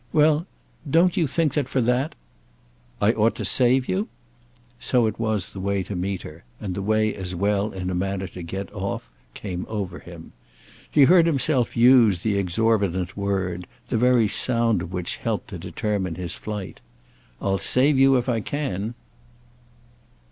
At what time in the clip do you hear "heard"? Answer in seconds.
11.03-11.27